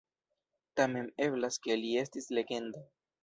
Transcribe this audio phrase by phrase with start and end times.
[0.79, 2.85] Tamen eblas ke li estis legenda.